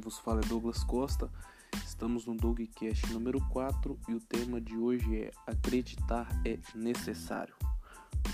vos 0.00 0.18
fala 0.18 0.40
é 0.40 0.48
Douglas 0.48 0.82
Costa. 0.82 1.30
Estamos 1.84 2.24
no 2.24 2.34
Dogcast 2.34 3.12
número 3.12 3.40
4 3.48 3.98
e 4.08 4.14
o 4.14 4.20
tema 4.20 4.60
de 4.60 4.76
hoje 4.76 5.24
é 5.24 5.30
Acreditar 5.46 6.28
é 6.44 6.58
necessário. 6.74 7.54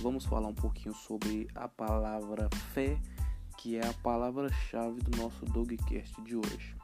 Vamos 0.01 0.25
falar 0.25 0.49
um 0.49 0.55
pouquinho 0.55 0.95
sobre 0.95 1.49
a 1.55 1.67
palavra 1.67 2.49
fé, 2.73 2.99
que 3.59 3.77
é 3.77 3.87
a 3.87 3.93
palavra-chave 3.95 5.01
do 5.01 5.17
nosso 5.17 5.45
Dogcast 5.47 6.21
de 6.23 6.37
hoje. 6.37 6.77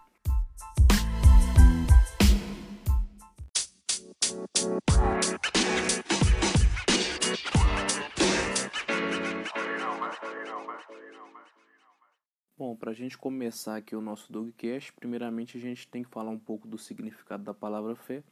Bom, 12.59 12.77
para 12.77 12.91
a 12.91 12.95
gente 12.95 13.17
começar 13.17 13.77
aqui 13.77 13.97
o 13.97 14.01
nosso 14.03 14.31
Dogcast, 14.31 14.93
primeiramente 14.93 15.57
a 15.57 15.61
gente 15.61 15.89
tem 15.89 16.05
que 16.05 16.11
falar 16.11 16.31
um 16.31 16.39
pouco 16.39 16.69
do 16.69 16.77
significado 16.77 17.43
da 17.43 17.55
palavra 17.55 17.97
fé. 17.97 18.23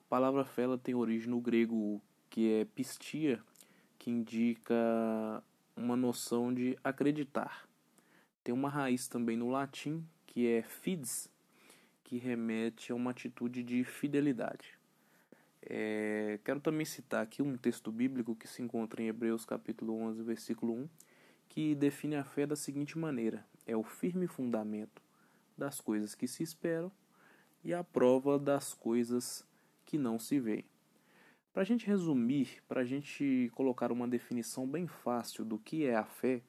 A 0.00 0.08
palavra 0.08 0.44
fé 0.44 0.62
ela 0.62 0.76
tem 0.76 0.96
origem 0.96 1.30
no 1.30 1.40
grego 1.40 2.02
que 2.28 2.52
é 2.52 2.64
pistia, 2.64 3.40
que 4.00 4.10
indica 4.10 4.74
uma 5.76 5.96
noção 5.96 6.52
de 6.52 6.76
acreditar. 6.82 7.68
Tem 8.42 8.52
uma 8.52 8.68
raiz 8.68 9.06
também 9.06 9.36
no 9.36 9.48
latim 9.48 10.04
que 10.26 10.48
é 10.48 10.62
fides, 10.62 11.30
que 12.02 12.18
remete 12.18 12.90
a 12.90 12.96
uma 12.96 13.12
atitude 13.12 13.62
de 13.62 13.84
fidelidade. 13.84 14.76
É, 15.62 16.40
quero 16.44 16.58
também 16.58 16.84
citar 16.84 17.22
aqui 17.22 17.40
um 17.40 17.56
texto 17.56 17.92
bíblico 17.92 18.34
que 18.34 18.48
se 18.48 18.60
encontra 18.60 19.00
em 19.00 19.06
Hebreus 19.06 19.44
capítulo 19.44 19.94
11, 19.94 20.20
versículo 20.24 20.74
1, 20.74 20.88
que 21.48 21.74
define 21.76 22.16
a 22.16 22.24
fé 22.24 22.44
da 22.44 22.56
seguinte 22.56 22.98
maneira: 22.98 23.46
é 23.66 23.76
o 23.76 23.82
firme 23.82 24.26
fundamento 24.26 25.02
das 25.56 25.80
coisas 25.80 26.14
que 26.14 26.26
se 26.26 26.42
esperam 26.42 26.90
e 27.64 27.72
a 27.72 27.84
prova 27.84 28.38
das 28.38 28.74
coisas 28.74 29.46
que 29.84 29.98
não 29.98 30.18
se 30.18 30.40
veem. 30.40 30.64
Para 31.52 31.62
a 31.62 31.66
gente 31.66 31.86
resumir, 31.86 32.62
para 32.66 32.80
a 32.80 32.84
gente 32.84 33.50
colocar 33.54 33.92
uma 33.92 34.08
definição 34.08 34.66
bem 34.66 34.86
fácil 34.86 35.44
do 35.44 35.58
que 35.58 35.84
é 35.84 35.94
a 35.94 36.04
fé, 36.04 36.42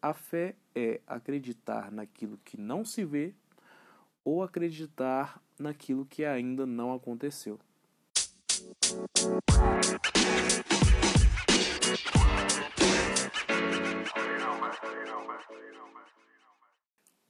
a 0.00 0.12
fé 0.12 0.56
é 0.74 1.00
acreditar 1.06 1.92
naquilo 1.92 2.38
que 2.44 2.60
não 2.60 2.84
se 2.84 3.04
vê 3.04 3.34
ou 4.24 4.42
acreditar 4.42 5.40
naquilo 5.58 6.04
que 6.04 6.24
ainda 6.24 6.66
não 6.66 6.92
aconteceu. 6.92 7.58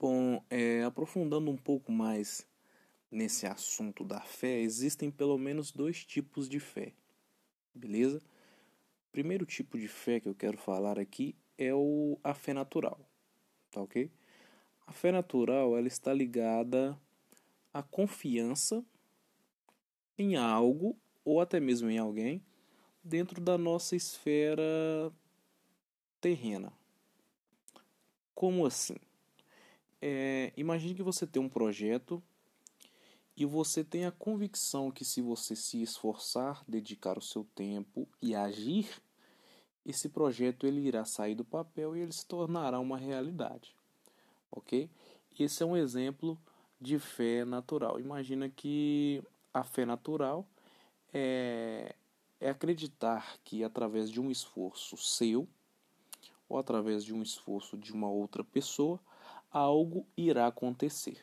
Bom, 0.03 0.45
é, 0.51 0.83
aprofundando 0.83 1.49
um 1.49 1.57
pouco 1.57 1.93
mais 1.93 2.45
nesse 3.09 3.47
assunto 3.47 4.03
da 4.03 4.21
fé, 4.21 4.59
existem 4.59 5.13
pelo 5.13 5.39
menos 5.39 5.71
dois 5.71 6.05
tipos 6.05 6.49
de 6.49 6.59
fé, 6.59 6.93
beleza? 7.73 8.19
O 8.19 9.13
primeiro 9.13 9.47
tipo 9.47 9.79
de 9.79 9.87
fé 9.87 10.19
que 10.19 10.29
eu 10.29 10.35
quero 10.35 10.59
falar 10.59 10.99
aqui 10.99 11.37
é 11.57 11.73
o, 11.73 12.19
a 12.25 12.35
fé 12.35 12.53
natural, 12.53 12.99
tá 13.71 13.81
ok? 13.81 14.11
A 14.89 14.93
fé 14.93 15.13
natural 15.13 15.79
ela 15.79 15.87
está 15.87 16.13
ligada 16.13 16.99
à 17.73 17.81
confiança 17.81 18.85
em 20.19 20.35
algo 20.35 20.99
ou 21.25 21.41
até 21.41 21.61
mesmo 21.61 21.89
em 21.89 21.99
alguém 21.99 22.45
dentro 23.05 23.41
da 23.41 23.57
nossa 23.57 23.95
esfera 23.95 25.13
terrena. 26.21 26.73
Como 28.35 28.67
assim? 28.67 28.97
É, 30.05 30.53
imagine 30.57 30.97
que 30.97 31.03
você 31.03 31.25
tem 31.25 31.41
um 31.41 31.49
projeto 31.49 32.21
e 33.37 33.47
você 33.47 33.85
tem 33.85 34.05
a 34.05 34.11
convicção 34.11 34.91
que 34.91 35.05
se 35.05 35.23
você 35.23 35.55
se 35.55 35.81
esforçar, 35.81 36.65
dedicar 36.67 37.17
o 37.17 37.23
seu 37.23 37.45
tempo 37.55 38.09
e 38.21 38.35
agir, 38.35 39.01
esse 39.87 40.09
projeto 40.09 40.67
ele 40.67 40.81
irá 40.81 41.05
sair 41.05 41.37
do 41.37 41.45
papel 41.45 41.97
e 41.97 42.01
ele 42.01 42.13
se 42.13 42.27
tornará 42.27 42.81
uma 42.81 42.99
realidade. 42.99 43.77
Ok? 44.51 44.91
Esse 45.39 45.63
é 45.63 45.67
um 45.67 45.77
exemplo 45.77 46.37
de 46.81 46.99
fé 46.99 47.45
natural. 47.45 48.01
Imagina 48.01 48.49
que 48.49 49.23
a 49.55 49.63
fé 49.63 49.85
natural 49.85 50.45
é, 51.15 51.95
é 52.41 52.51
acreditar 52.51 53.39
que 53.45 53.63
através 53.63 54.11
de 54.11 54.21
um 54.21 54.33
esforço 54.33 54.97
seu 54.97 55.49
ou 56.49 56.59
através 56.59 57.05
de 57.05 57.15
um 57.15 57.23
esforço 57.23 57.79
de 57.79 57.93
uma 57.93 58.11
outra 58.11 58.43
pessoa, 58.43 59.01
algo 59.53 60.07
irá 60.17 60.47
acontecer, 60.47 61.19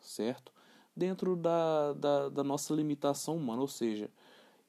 certo? 0.00 0.52
Dentro 0.96 1.34
da, 1.34 1.92
da, 1.94 2.28
da 2.28 2.44
nossa 2.44 2.72
limitação 2.72 3.36
humana, 3.36 3.60
ou 3.60 3.68
seja, 3.68 4.08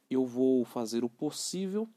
eu 0.10 0.26
vou 0.26 0.66
fazer 0.66 1.04
o 1.04 1.10
possível 1.10 1.88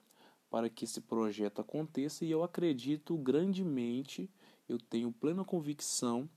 para 0.50 0.68
que 0.68 0.84
esse 0.84 1.00
projeto 1.00 1.60
aconteça 1.60 2.24
e 2.24 2.30
eu 2.30 2.42
acredito 2.42 3.16
grandemente, 3.16 4.30
eu 4.68 4.78
tenho 4.78 5.12
plena 5.12 5.44
convicção 5.44 6.28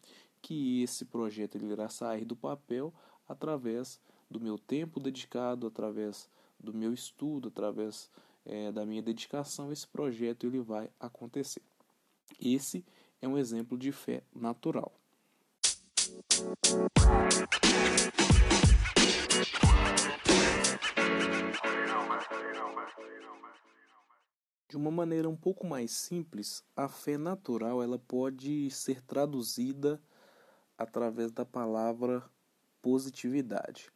que 0.41 0.81
esse 0.81 1.05
projeto 1.05 1.55
ele 1.55 1.71
irá 1.71 1.87
sair 1.89 2.25
do 2.25 2.35
papel 2.35 2.93
através 3.27 3.99
do 4.29 4.39
meu 4.39 4.57
tempo 4.57 4.99
dedicado, 4.99 5.67
através 5.67 6.29
do 6.59 6.73
meu 6.73 6.93
estudo, 6.93 7.49
através 7.49 8.09
é, 8.45 8.71
da 8.71 8.85
minha 8.85 9.01
dedicação, 9.01 9.71
esse 9.71 9.87
projeto 9.87 10.45
ele 10.45 10.59
vai 10.59 10.89
acontecer. 10.99 11.61
Esse 12.39 12.85
é 13.21 13.27
um 13.27 13.37
exemplo 13.37 13.77
de 13.77 13.91
fé 13.91 14.23
natural. 14.33 14.91
De 24.67 24.77
uma 24.77 24.89
maneira 24.89 25.29
um 25.29 25.35
pouco 25.35 25.67
mais 25.67 25.91
simples, 25.91 26.63
a 26.75 26.87
fé 26.87 27.17
natural 27.17 27.83
ela 27.83 27.99
pode 27.99 28.71
ser 28.71 29.01
traduzida 29.01 30.01
através 30.77 31.31
da 31.31 31.45
palavra 31.45 32.23
positividade. 32.81 33.91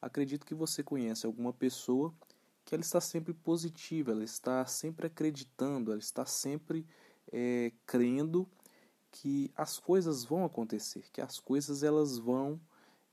Acredito 0.00 0.46
que 0.46 0.54
você 0.54 0.84
conhece 0.84 1.26
alguma 1.26 1.52
pessoa 1.52 2.14
que 2.64 2.74
ela 2.74 2.82
está 2.82 3.00
sempre 3.00 3.32
positiva, 3.32 4.12
ela 4.12 4.22
está 4.22 4.64
sempre 4.66 5.06
acreditando, 5.06 5.90
ela 5.90 5.98
está 5.98 6.24
sempre 6.26 6.86
é, 7.32 7.72
crendo 7.86 8.48
que 9.10 9.50
as 9.56 9.78
coisas 9.78 10.24
vão 10.24 10.44
acontecer, 10.44 11.04
que 11.12 11.20
as 11.20 11.38
coisas 11.38 11.82
elas 11.82 12.18
vão 12.18 12.60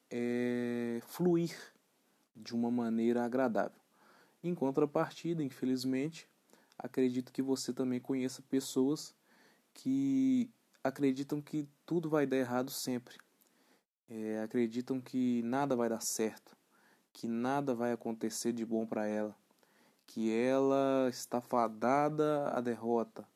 é, 0.09 0.99
fluir 1.07 1.55
de 2.35 2.53
uma 2.53 2.69
maneira 2.69 3.23
agradável. 3.23 3.79
Em 4.43 4.53
contrapartida, 4.53 5.43
infelizmente, 5.43 6.29
acredito 6.77 7.31
que 7.31 7.41
você 7.41 7.73
também 7.73 7.99
conheça 7.99 8.41
pessoas 8.43 9.15
que 9.73 10.49
acreditam 10.83 11.41
que 11.41 11.67
tudo 11.85 12.09
vai 12.09 12.25
dar 12.25 12.37
errado 12.37 12.69
sempre, 12.69 13.17
é, 14.07 14.41
acreditam 14.41 15.01
que 15.01 15.41
nada 15.43 15.75
vai 15.75 15.89
dar 15.89 16.01
certo, 16.01 16.55
que 17.11 17.27
nada 17.27 17.73
vai 17.73 17.91
acontecer 17.91 18.53
de 18.53 18.63
bom 18.65 18.85
para 18.85 19.07
ela, 19.07 19.35
que 20.05 20.31
ela 20.31 21.07
está 21.09 21.41
fadada 21.41 22.49
à 22.49 22.61
derrota, 22.61 23.27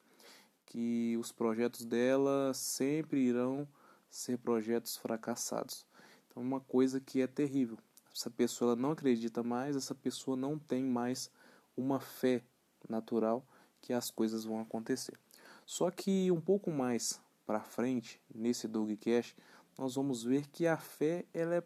que 0.69 1.17
os 1.17 1.31
projetos 1.31 1.83
dela 1.83 2.53
sempre 2.53 3.19
irão 3.19 3.67
ser 4.09 4.37
projetos 4.37 4.95
fracassados. 4.97 5.85
Então, 6.27 6.41
uma 6.41 6.59
coisa 6.59 6.99
que 6.99 7.21
é 7.21 7.27
terrível. 7.27 7.77
Essa 8.15 8.29
pessoa 8.29 8.75
não 8.75 8.91
acredita 8.91 9.43
mais, 9.43 9.75
essa 9.75 9.95
pessoa 9.95 10.37
não 10.37 10.57
tem 10.57 10.83
mais 10.83 11.29
uma 11.75 11.99
fé 11.99 12.43
natural 12.87 13.45
que 13.81 13.93
as 13.93 14.11
coisas 14.11 14.45
vão 14.45 14.59
acontecer. 14.59 15.17
Só 15.65 15.89
que 15.89 16.31
um 16.31 16.41
pouco 16.41 16.71
mais 16.71 17.19
para 17.45 17.61
frente, 17.61 18.21
nesse 18.33 18.67
Dogcast, 18.67 19.35
nós 19.77 19.95
vamos 19.95 20.23
ver 20.23 20.47
que 20.47 20.67
a 20.67 20.77
fé 20.77 21.25
ela 21.33 21.55
é 21.55 21.63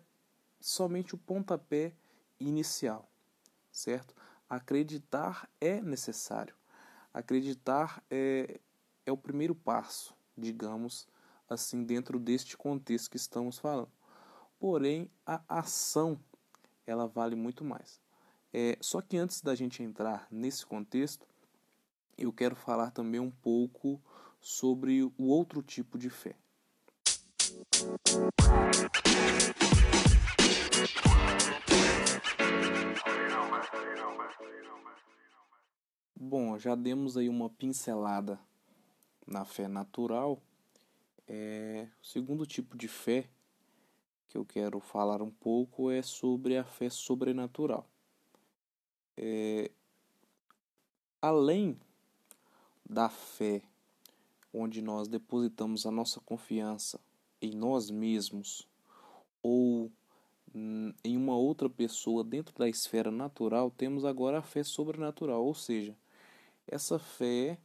somente 0.61 1.15
o 1.15 1.17
pontapé 1.17 1.93
inicial, 2.39 3.09
certo? 3.71 4.15
Acreditar 4.49 5.49
é 5.59 5.81
necessário. 5.81 6.55
Acreditar 7.13 8.03
é, 8.09 8.59
é 9.05 9.11
o 9.11 9.17
primeiro 9.17 9.53
passo, 9.53 10.15
digamos 10.37 11.07
assim, 11.49 11.83
dentro 11.83 12.19
deste 12.19 12.57
contexto 12.57 13.11
que 13.11 13.17
estamos 13.17 13.57
falando. 13.57 13.91
Porém, 14.59 15.09
a 15.25 15.41
ação 15.47 16.19
ela 16.87 17.07
vale 17.07 17.35
muito 17.35 17.63
mais. 17.63 17.99
É, 18.53 18.77
só 18.79 19.01
que 19.01 19.17
antes 19.17 19.41
da 19.41 19.55
gente 19.55 19.83
entrar 19.83 20.27
nesse 20.31 20.65
contexto, 20.65 21.27
eu 22.17 22.31
quero 22.31 22.55
falar 22.55 22.91
também 22.91 23.19
um 23.19 23.31
pouco 23.31 24.01
sobre 24.39 25.03
o 25.03 25.13
outro 25.27 25.61
tipo 25.61 25.97
de 25.97 26.09
fé. 26.09 26.35
Bom, 36.15 36.57
já 36.57 36.73
demos 36.73 37.17
aí 37.17 37.27
uma 37.27 37.49
pincelada 37.49 38.39
na 39.25 39.45
fé 39.45 39.67
natural, 39.67 40.41
é, 41.27 41.87
o 42.01 42.05
segundo 42.05 42.45
tipo 42.45 42.77
de 42.77 42.87
fé 42.87 43.29
que 44.27 44.37
eu 44.37 44.45
quero 44.45 44.79
falar 44.79 45.21
um 45.21 45.29
pouco 45.29 45.91
é 45.91 46.01
sobre 46.01 46.57
a 46.57 46.63
fé 46.63 46.89
sobrenatural. 46.89 47.87
É, 49.15 49.69
além 51.21 51.79
da 52.83 53.09
fé, 53.09 53.61
onde 54.53 54.81
nós 54.81 55.07
depositamos 55.07 55.85
a 55.85 55.91
nossa 55.91 56.19
confiança 56.19 56.99
em 57.41 57.51
nós 57.51 57.89
mesmos 57.89 58.67
ou 59.41 59.91
em 61.03 61.17
uma 61.17 61.35
outra 61.35 61.69
pessoa 61.69 62.23
dentro 62.23 62.55
da 62.57 62.69
esfera 62.69 63.09
natural, 63.09 63.71
temos 63.71 64.05
agora 64.05 64.37
a 64.39 64.43
fé 64.43 64.63
sobrenatural, 64.63 65.43
ou 65.43 65.55
seja, 65.55 65.95
essa 66.67 66.99
fé 66.99 67.57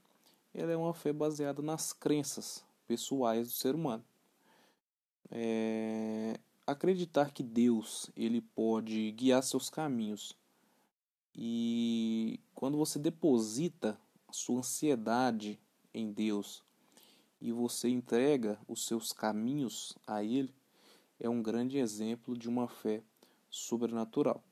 ela 0.59 0.73
é 0.73 0.77
uma 0.77 0.93
fé 0.93 1.13
baseada 1.13 1.63
nas 1.63 1.93
crenças 1.93 2.65
pessoais 2.87 3.49
do 3.49 3.55
ser 3.55 3.75
humano. 3.75 4.05
É, 5.31 6.39
acreditar 6.67 7.31
que 7.31 7.43
Deus 7.43 8.11
ele 8.17 8.41
pode 8.41 9.13
guiar 9.13 9.43
seus 9.43 9.71
caminhos 9.71 10.37
e 11.35 12.41
quando 12.55 12.77
você 12.77 12.99
deposita 12.99 13.97
sua 14.33 14.59
ansiedade 14.59 15.61
em 15.95 16.11
Deus 16.11 16.65
e 17.41 17.53
você 17.53 17.89
entrega 17.89 18.59
os 18.67 18.85
seus 18.85 19.13
caminhos 19.13 19.97
a 20.05 20.25
Ele, 20.25 20.53
é 21.21 21.29
um 21.29 21.41
grande 21.41 21.79
exemplo 21.79 22.37
de 22.37 22.49
uma 22.49 22.67
fé 22.67 23.03
sobrenatural. 23.49 24.43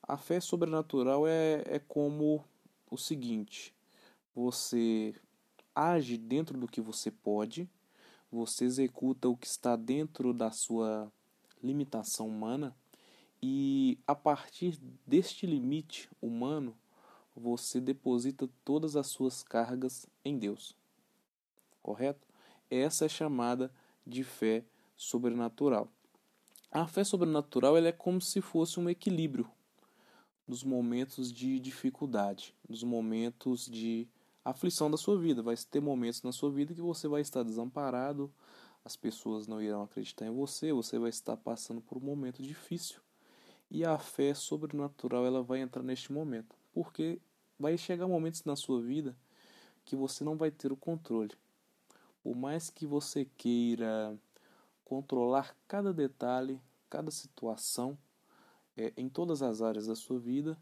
A 0.00 0.16
fé 0.16 0.38
sobrenatural 0.38 1.26
é, 1.26 1.64
é 1.66 1.78
como 1.80 2.44
o 2.88 2.96
seguinte: 2.96 3.74
você 4.34 5.14
age 5.74 6.16
dentro 6.16 6.58
do 6.58 6.68
que 6.68 6.80
você 6.80 7.10
pode, 7.10 7.68
você 8.30 8.64
executa 8.64 9.28
o 9.28 9.36
que 9.36 9.46
está 9.46 9.76
dentro 9.76 10.32
da 10.32 10.50
sua 10.50 11.12
limitação 11.62 12.28
humana 12.28 12.74
e 13.42 13.98
a 14.06 14.14
partir 14.14 14.78
deste 15.06 15.46
limite 15.46 16.08
humano 16.20 16.76
você 17.36 17.80
deposita 17.80 18.48
todas 18.64 18.96
as 18.96 19.08
suas 19.08 19.42
cargas 19.42 20.06
em 20.24 20.38
Deus. 20.38 20.76
Correto? 21.82 22.26
Essa 22.70 23.06
é 23.06 23.08
chamada 23.08 23.72
de 24.06 24.24
fé 24.24 24.64
sobrenatural. 24.96 25.88
A 26.70 26.86
fé 26.86 27.04
sobrenatural 27.04 27.76
ela 27.76 27.88
é 27.88 27.92
como 27.92 28.20
se 28.20 28.40
fosse 28.40 28.80
um 28.80 28.88
equilíbrio 28.88 29.48
nos 30.46 30.62
momentos 30.62 31.32
de 31.32 31.58
dificuldade, 31.58 32.54
nos 32.68 32.82
momentos 32.82 33.66
de 33.66 34.08
aflição 34.44 34.90
da 34.90 34.96
sua 34.96 35.18
vida. 35.18 35.42
Vai 35.42 35.56
ter 35.56 35.80
momentos 35.80 36.22
na 36.22 36.32
sua 36.32 36.50
vida 36.50 36.74
que 36.74 36.80
você 36.80 37.08
vai 37.08 37.22
estar 37.22 37.42
desamparado, 37.42 38.32
as 38.84 38.96
pessoas 38.96 39.46
não 39.46 39.62
irão 39.62 39.82
acreditar 39.82 40.26
em 40.26 40.30
você, 40.30 40.72
você 40.72 40.98
vai 40.98 41.08
estar 41.08 41.36
passando 41.36 41.80
por 41.80 41.96
um 41.96 42.02
momento 42.02 42.42
difícil. 42.42 43.00
E 43.70 43.84
a 43.84 43.98
fé 43.98 44.34
sobrenatural 44.34 45.24
ela 45.24 45.42
vai 45.42 45.60
entrar 45.60 45.82
neste 45.82 46.12
momento, 46.12 46.54
porque 46.72 47.18
vai 47.58 47.78
chegar 47.78 48.06
momentos 48.06 48.44
na 48.44 48.56
sua 48.56 48.80
vida 48.80 49.16
que 49.84 49.96
você 49.96 50.22
não 50.22 50.36
vai 50.36 50.50
ter 50.50 50.70
o 50.70 50.76
controle. 50.76 51.32
Por 52.22 52.36
mais 52.36 52.70
que 52.70 52.86
você 52.86 53.26
queira 53.36 54.16
controlar 54.84 55.56
cada 55.66 55.92
detalhe, 55.92 56.60
cada 56.88 57.10
situação, 57.10 57.98
é, 58.76 58.92
em 58.96 59.08
todas 59.08 59.42
as 59.42 59.62
áreas 59.62 59.86
da 59.86 59.94
sua 59.94 60.18
vida, 60.18 60.58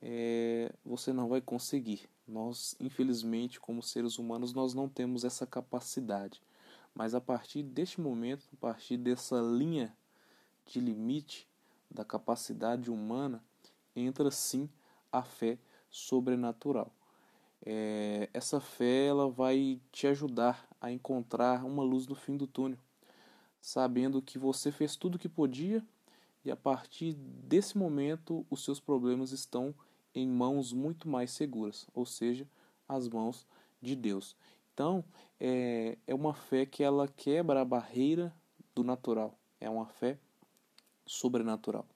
é, 0.00 0.72
você 0.84 1.12
não 1.12 1.28
vai 1.28 1.40
conseguir. 1.40 2.08
Nós, 2.26 2.74
infelizmente, 2.80 3.60
como 3.60 3.82
seres 3.82 4.18
humanos, 4.18 4.52
nós 4.52 4.74
não 4.74 4.88
temos 4.88 5.24
essa 5.24 5.46
capacidade. 5.46 6.42
Mas 6.94 7.14
a 7.14 7.20
partir 7.20 7.62
deste 7.62 8.00
momento, 8.00 8.46
a 8.52 8.56
partir 8.56 8.96
dessa 8.96 9.40
linha 9.40 9.96
de 10.66 10.80
limite 10.80 11.46
da 11.90 12.04
capacidade 12.04 12.90
humana, 12.90 13.42
entra 13.94 14.30
sim 14.30 14.68
a 15.12 15.22
fé 15.22 15.58
sobrenatural. 15.88 16.90
É, 17.64 18.28
essa 18.32 18.60
fé 18.60 19.06
ela 19.06 19.28
vai 19.28 19.80
te 19.92 20.06
ajudar 20.06 20.68
a 20.80 20.90
encontrar 20.90 21.64
uma 21.64 21.82
luz 21.82 22.06
no 22.06 22.14
fim 22.14 22.36
do 22.36 22.46
túnel, 22.46 22.78
sabendo 23.60 24.20
que 24.20 24.38
você 24.38 24.70
fez 24.70 24.96
tudo 24.96 25.14
o 25.14 25.18
que 25.18 25.28
podia 25.28 25.84
e 26.44 26.50
a 26.50 26.56
partir 26.56 27.14
desse 27.14 27.76
momento 27.76 28.46
os 28.48 28.64
seus 28.64 28.78
problemas 28.78 29.32
estão 29.32 29.74
em 30.16 30.26
mãos 30.26 30.72
muito 30.72 31.08
mais 31.08 31.30
seguras, 31.30 31.86
ou 31.92 32.06
seja, 32.06 32.48
as 32.88 33.06
mãos 33.06 33.46
de 33.82 33.94
Deus. 33.94 34.34
Então, 34.72 35.04
é, 35.38 35.98
é 36.06 36.14
uma 36.14 36.32
fé 36.32 36.64
que 36.64 36.82
ela 36.82 37.06
quebra 37.06 37.60
a 37.60 37.64
barreira 37.64 38.34
do 38.74 38.82
natural, 38.82 39.38
é 39.60 39.68
uma 39.68 39.86
fé 39.86 40.18
sobrenatural. 41.04 41.86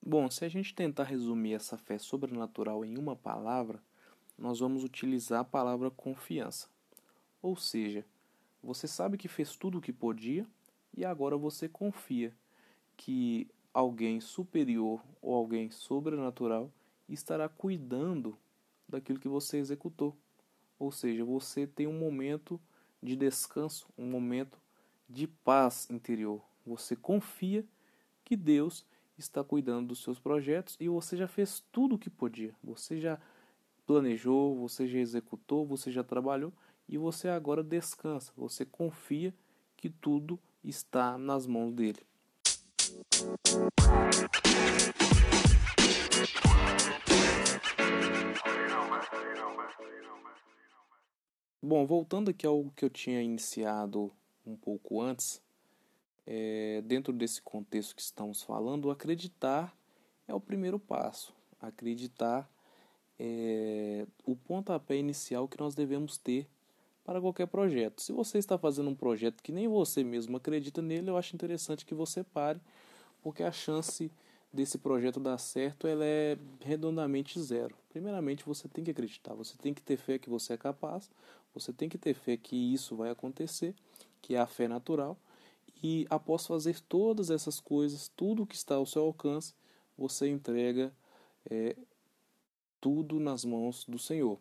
Bom, 0.00 0.30
se 0.30 0.44
a 0.44 0.48
gente 0.48 0.72
tentar 0.72 1.02
resumir 1.02 1.54
essa 1.54 1.76
fé 1.76 1.98
sobrenatural 1.98 2.84
em 2.84 2.96
uma 2.96 3.16
palavra, 3.16 3.82
nós 4.38 4.60
vamos 4.60 4.84
utilizar 4.84 5.40
a 5.40 5.44
palavra 5.44 5.90
confiança. 5.90 6.68
Ou 7.42 7.56
seja, 7.56 8.04
você 8.66 8.88
sabe 8.88 9.16
que 9.16 9.28
fez 9.28 9.54
tudo 9.54 9.78
o 9.78 9.80
que 9.80 9.92
podia 9.92 10.44
e 10.92 11.04
agora 11.04 11.36
você 11.36 11.68
confia 11.68 12.34
que 12.96 13.48
alguém 13.72 14.20
superior 14.20 15.00
ou 15.22 15.34
alguém 15.34 15.70
sobrenatural 15.70 16.72
estará 17.08 17.48
cuidando 17.48 18.36
daquilo 18.88 19.20
que 19.20 19.28
você 19.28 19.58
executou. 19.58 20.16
Ou 20.80 20.90
seja, 20.90 21.24
você 21.24 21.64
tem 21.64 21.86
um 21.86 21.96
momento 21.96 22.60
de 23.00 23.14
descanso, 23.14 23.86
um 23.96 24.06
momento 24.06 24.58
de 25.08 25.28
paz 25.28 25.88
interior. 25.88 26.42
Você 26.66 26.96
confia 26.96 27.64
que 28.24 28.34
Deus 28.34 28.84
está 29.16 29.44
cuidando 29.44 29.88
dos 29.88 30.02
seus 30.02 30.18
projetos 30.18 30.76
e 30.80 30.88
você 30.88 31.16
já 31.16 31.28
fez 31.28 31.62
tudo 31.70 31.94
o 31.94 31.98
que 31.98 32.10
podia. 32.10 32.52
Você 32.64 32.98
já 32.98 33.20
planejou, 33.86 34.56
você 34.56 34.88
já 34.88 34.98
executou, 34.98 35.64
você 35.64 35.92
já 35.92 36.02
trabalhou 36.02 36.52
e 36.88 36.96
você 36.96 37.28
agora 37.28 37.62
descansa, 37.62 38.32
você 38.36 38.64
confia 38.64 39.34
que 39.76 39.90
tudo 39.90 40.38
está 40.62 41.18
nas 41.18 41.46
mãos 41.46 41.72
dele. 41.72 42.00
Bom, 51.62 51.84
voltando 51.84 52.30
aqui 52.30 52.46
ao 52.46 52.70
que 52.76 52.84
eu 52.84 52.90
tinha 52.90 53.20
iniciado 53.20 54.12
um 54.46 54.56
pouco 54.56 55.00
antes, 55.00 55.42
é, 56.24 56.80
dentro 56.84 57.12
desse 57.12 57.42
contexto 57.42 57.94
que 57.96 58.02
estamos 58.02 58.42
falando, 58.42 58.90
acreditar 58.90 59.76
é 60.28 60.34
o 60.34 60.40
primeiro 60.40 60.78
passo. 60.78 61.34
Acreditar 61.60 62.48
é 63.18 64.06
o 64.24 64.36
pontapé 64.36 64.96
inicial 64.96 65.48
que 65.48 65.58
nós 65.58 65.74
devemos 65.74 66.18
ter 66.18 66.48
para 67.06 67.20
qualquer 67.20 67.46
projeto. 67.46 68.02
Se 68.02 68.10
você 68.10 68.36
está 68.36 68.58
fazendo 68.58 68.90
um 68.90 68.94
projeto 68.94 69.40
que 69.40 69.52
nem 69.52 69.68
você 69.68 70.02
mesmo 70.02 70.36
acredita 70.36 70.82
nele, 70.82 71.08
eu 71.08 71.16
acho 71.16 71.36
interessante 71.36 71.86
que 71.86 71.94
você 71.94 72.24
pare, 72.24 72.60
porque 73.22 73.44
a 73.44 73.52
chance 73.52 74.10
desse 74.52 74.76
projeto 74.76 75.20
dar 75.20 75.38
certo 75.38 75.86
ela 75.86 76.04
é 76.04 76.36
redondamente 76.60 77.40
zero. 77.40 77.76
Primeiramente, 77.90 78.44
você 78.44 78.66
tem 78.66 78.82
que 78.82 78.90
acreditar, 78.90 79.34
você 79.34 79.56
tem 79.56 79.72
que 79.72 79.80
ter 79.80 79.96
fé 79.96 80.18
que 80.18 80.28
você 80.28 80.54
é 80.54 80.56
capaz, 80.56 81.08
você 81.54 81.72
tem 81.72 81.88
que 81.88 81.96
ter 81.96 82.12
fé 82.12 82.36
que 82.36 82.56
isso 82.56 82.96
vai 82.96 83.10
acontecer, 83.10 83.72
que 84.20 84.34
é 84.34 84.40
a 84.40 84.46
fé 84.46 84.66
natural. 84.66 85.16
E 85.80 86.06
após 86.10 86.44
fazer 86.44 86.80
todas 86.80 87.30
essas 87.30 87.60
coisas, 87.60 88.10
tudo 88.16 88.46
que 88.46 88.56
está 88.56 88.74
ao 88.74 88.84
seu 88.84 89.02
alcance, 89.02 89.54
você 89.96 90.28
entrega 90.28 90.92
é, 91.48 91.76
tudo 92.80 93.20
nas 93.20 93.44
mãos 93.44 93.84
do 93.86 93.98
Senhor. 93.98 94.38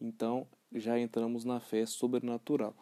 Então, 0.00 0.46
já 0.74 0.98
entramos 0.98 1.44
na 1.44 1.60
fé 1.60 1.86
sobrenatural. 1.86 2.74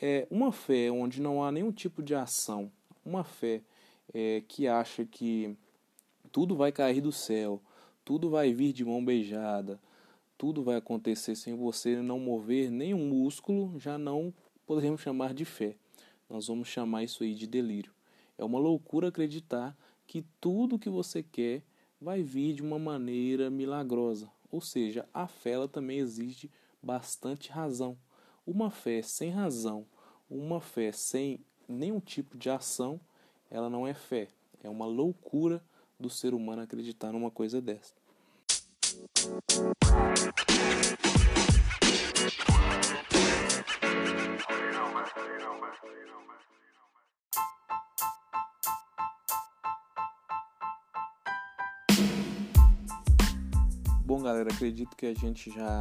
É 0.00 0.26
uma 0.30 0.52
fé 0.52 0.90
onde 0.90 1.20
não 1.20 1.42
há 1.42 1.52
nenhum 1.52 1.72
tipo 1.72 2.02
de 2.02 2.14
ação, 2.14 2.70
uma 3.04 3.24
fé 3.24 3.62
é, 4.12 4.42
que 4.46 4.66
acha 4.66 5.04
que 5.04 5.56
tudo 6.32 6.56
vai 6.56 6.72
cair 6.72 7.00
do 7.00 7.12
céu, 7.12 7.60
tudo 8.04 8.28
vai 8.28 8.52
vir 8.52 8.72
de 8.72 8.84
mão 8.84 9.04
beijada, 9.04 9.80
tudo 10.36 10.62
vai 10.62 10.76
acontecer 10.76 11.36
sem 11.36 11.54
você 11.54 12.02
não 12.02 12.18
mover 12.18 12.70
nenhum 12.70 13.08
músculo, 13.08 13.78
já 13.78 13.96
não 13.96 14.34
podemos 14.66 15.00
chamar 15.00 15.32
de 15.32 15.44
fé. 15.44 15.76
Nós 16.28 16.48
vamos 16.48 16.68
chamar 16.68 17.04
isso 17.04 17.22
aí 17.22 17.34
de 17.34 17.46
delírio. 17.46 17.92
É 18.36 18.44
uma 18.44 18.58
loucura 18.58 19.08
acreditar 19.08 19.76
que 20.06 20.24
tudo 20.40 20.78
que 20.78 20.90
você 20.90 21.22
quer 21.22 21.62
vai 22.00 22.22
vir 22.22 22.54
de 22.54 22.62
uma 22.62 22.78
maneira 22.78 23.50
milagrosa. 23.50 24.28
Ou 24.50 24.60
seja, 24.60 25.08
a 25.14 25.26
fé 25.26 25.50
ela 25.50 25.68
também 25.68 25.98
exige 25.98 26.50
bastante 26.84 27.50
razão. 27.50 27.96
Uma 28.46 28.70
fé 28.70 29.00
sem 29.00 29.30
razão, 29.30 29.86
uma 30.28 30.60
fé 30.60 30.92
sem 30.92 31.40
nenhum 31.66 31.98
tipo 31.98 32.36
de 32.36 32.50
ação, 32.50 33.00
ela 33.50 33.70
não 33.70 33.86
é 33.86 33.94
fé. 33.94 34.28
É 34.62 34.68
uma 34.68 34.86
loucura 34.86 35.64
do 35.98 36.10
ser 36.10 36.34
humano 36.34 36.62
acreditar 36.62 37.10
numa 37.12 37.30
coisa 37.30 37.60
dessa. 37.60 37.94
Bom, 54.04 54.22
galera, 54.22 54.52
acredito 54.52 54.94
que 54.94 55.06
a 55.06 55.14
gente 55.14 55.50
já 55.50 55.78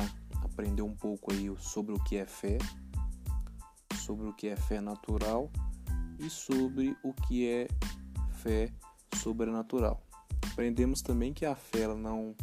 aprendeu 0.54 0.86
um 0.86 0.96
pouco 0.96 1.34
aí 1.34 1.52
sobre 1.60 1.94
o 1.94 2.00
que 2.04 2.16
é 2.16 2.26
fé, 2.28 2.60
sobre 4.06 4.28
o 4.28 4.34
que 4.34 4.48
é 4.48 4.56
fé 4.56 4.80
natural 4.80 5.52
e 6.20 6.30
sobre 6.30 6.96
o 7.04 7.12
que 7.12 7.50
é 7.50 7.68
fé 8.44 8.72
sobrenatural. 9.16 10.02
Aprendemos 10.52 11.02
também 11.02 11.34
que 11.34 11.46
a 11.46 11.56
fé 11.56 11.88
não 11.88 12.36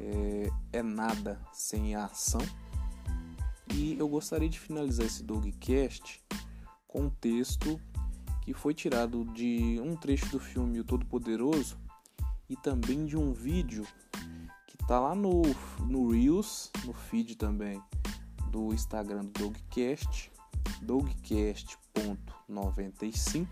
é, 0.00 0.50
é 0.72 0.82
nada 0.82 1.38
sem 1.52 1.94
a 1.94 2.06
ação. 2.06 2.40
E 3.74 3.98
eu 3.98 4.08
gostaria 4.08 4.48
de 4.48 4.58
finalizar 4.58 5.04
esse 5.04 5.22
Dogcast 5.22 6.24
com 6.86 7.02
um 7.02 7.10
texto 7.10 7.78
que 8.40 8.54
foi 8.54 8.72
tirado 8.72 9.26
de 9.34 9.78
um 9.84 9.94
trecho 9.94 10.26
do 10.30 10.40
filme 10.40 10.80
O 10.80 10.84
Todo-Poderoso 10.84 11.76
e 12.48 12.56
também 12.56 13.04
de 13.04 13.18
um 13.18 13.34
vídeo 13.34 13.86
tá 14.88 14.98
lá 14.98 15.14
no, 15.14 15.42
no 15.80 16.10
Reels, 16.10 16.70
no 16.86 16.94
feed 16.94 17.36
também 17.36 17.82
do 18.50 18.72
Instagram 18.72 19.26
do 19.26 19.50
Dogcast, 19.50 20.32
dogcast.95. 20.80 23.46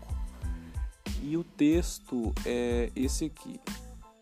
E 1.21 1.37
o 1.37 1.43
texto 1.43 2.33
é 2.43 2.91
esse 2.95 3.25
aqui: 3.25 3.61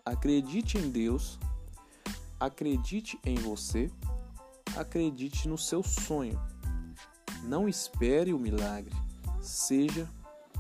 Acredite 0.06 0.78
em 0.78 0.90
Deus, 0.90 1.40
acredite 2.38 3.18
em 3.26 3.36
você, 3.36 3.90
acredite 4.76 5.48
no 5.48 5.58
seu 5.58 5.82
sonho. 5.82 6.38
Não 7.44 7.70
espere 7.70 8.34
o 8.34 8.40
milagre, 8.40 8.94
seja 9.42 10.06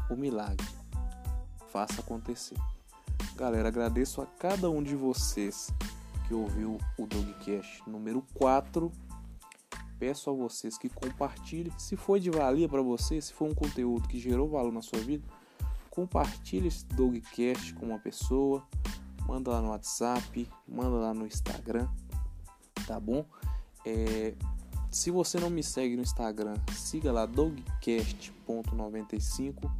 o 0.09 0.15
milagre. 0.15 0.65
Faça 1.69 1.99
acontecer. 1.99 2.55
Galera, 3.35 3.67
agradeço 3.67 4.21
a 4.21 4.25
cada 4.25 4.69
um 4.69 4.81
de 4.81 4.95
vocês 4.95 5.69
que 6.27 6.33
ouviu 6.33 6.77
o 6.97 7.05
Dogcast 7.05 7.87
número 7.87 8.25
4. 8.33 8.91
Peço 9.97 10.29
a 10.29 10.33
vocês 10.33 10.77
que 10.77 10.89
compartilhem. 10.89 11.71
Se 11.77 11.95
foi 11.95 12.19
de 12.19 12.29
valia 12.29 12.67
para 12.67 12.81
você, 12.81 13.21
se 13.21 13.31
for 13.33 13.49
um 13.49 13.53
conteúdo 13.53 14.05
que 14.07 14.19
gerou 14.19 14.49
valor 14.49 14.73
na 14.73 14.81
sua 14.81 14.99
vida, 14.99 15.25
compartilhe 15.89 16.67
esse 16.67 16.85
Dogcast 16.87 17.73
com 17.75 17.85
uma 17.87 17.99
pessoa. 17.99 18.67
Manda 19.27 19.51
lá 19.51 19.61
no 19.61 19.69
WhatsApp, 19.69 20.49
manda 20.67 20.97
lá 20.97 21.13
no 21.13 21.25
Instagram, 21.25 21.87
tá 22.85 22.99
bom? 22.99 23.25
É, 23.85 24.33
se 24.91 25.09
você 25.11 25.39
não 25.39 25.49
me 25.49 25.63
segue 25.63 25.95
no 25.95 26.03
Instagram, 26.03 26.55
siga 26.71 27.11
lá 27.11 27.25
dogcast.95 27.25 29.71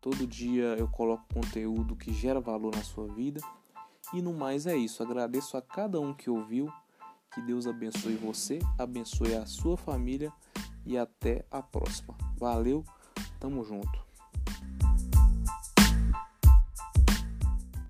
Todo 0.00 0.26
dia 0.26 0.76
eu 0.78 0.88
coloco 0.88 1.24
conteúdo 1.34 1.96
que 1.96 2.12
gera 2.12 2.40
valor 2.40 2.74
na 2.74 2.82
sua 2.82 3.06
vida. 3.08 3.40
E 4.12 4.22
no 4.22 4.32
mais 4.32 4.66
é 4.66 4.76
isso. 4.76 5.02
Agradeço 5.02 5.56
a 5.56 5.62
cada 5.62 6.00
um 6.00 6.14
que 6.14 6.30
ouviu. 6.30 6.72
Que 7.34 7.42
Deus 7.42 7.66
abençoe 7.66 8.16
você, 8.16 8.58
abençoe 8.78 9.34
a 9.34 9.44
sua 9.44 9.76
família 9.76 10.32
e 10.84 10.96
até 10.96 11.44
a 11.50 11.62
próxima. 11.62 12.16
Valeu, 12.38 12.82
tamo 13.38 13.62
junto. 13.62 14.08